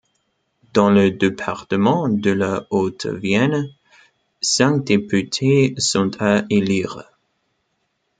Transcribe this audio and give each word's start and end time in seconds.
Dans 0.73 0.89
le 0.89 1.11
département 1.11 2.09
de 2.09 2.31
la 2.31 2.65
Haute-Vienne, 2.71 3.69
cinq 4.41 4.83
députés 4.85 5.75
sont 5.77 6.09
à 6.19 6.43
élire. 6.49 7.11